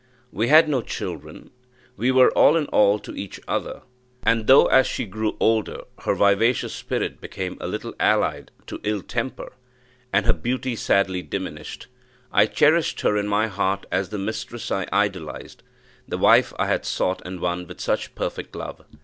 We 0.31 0.47
had 0.47 0.67
no 0.67 0.81
children; 0.81 1.51
we 1.95 2.09
were 2.09 2.31
all 2.31 2.57
in 2.57 2.65
all 2.69 2.97
to 2.97 3.13
each 3.15 3.39
other; 3.47 3.83
and 4.23 4.47
though, 4.47 4.65
as 4.65 4.87
she 4.87 5.05
grew 5.05 5.37
older, 5.39 5.81
her 6.05 6.15
vivacious 6.15 6.73
spirit 6.73 7.21
became 7.21 7.55
a 7.61 7.67
little 7.67 7.93
allied 7.99 8.49
to 8.65 8.79
ill 8.83 9.03
temper, 9.03 9.51
and 10.11 10.25
her 10.25 10.33
beauty 10.33 10.75
sadly 10.75 11.21
diminished, 11.21 11.85
I 12.31 12.47
cherished 12.47 13.01
her 13.01 13.15
in 13.15 13.27
my 13.27 13.45
heart 13.45 13.85
as 13.91 14.09
the 14.09 14.17
mistress 14.17 14.71
I 14.71 14.87
idolized, 14.91 15.61
the 16.07 16.17
wife 16.17 16.51
I 16.57 16.65
had 16.65 16.83
sought 16.83 17.21
and 17.23 17.39
won 17.39 17.67
with 17.67 17.79
such 17.79 18.15
perfect 18.15 18.55
love. 18.55 18.83